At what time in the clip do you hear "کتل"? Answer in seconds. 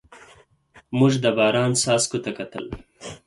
2.37-2.65